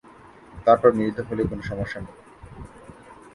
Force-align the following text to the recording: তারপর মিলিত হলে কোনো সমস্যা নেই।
তারপর 0.67 0.89
মিলিত 0.97 1.17
হলে 1.27 1.43
কোনো 1.43 1.63
সমস্যা 1.69 1.99
নেই। 2.01 2.15